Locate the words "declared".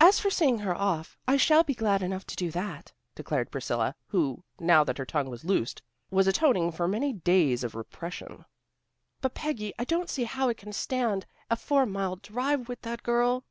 3.14-3.50